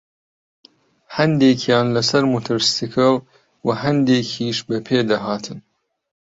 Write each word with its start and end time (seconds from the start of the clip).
هەندێکیان 1.15 1.87
لەسەر 1.95 2.23
مۆتۆرسکیل 2.31 2.95
و 3.65 3.69
هەندێکیش 3.83 4.57
بەپێ 4.69 4.99
دەهاتن 5.09 5.59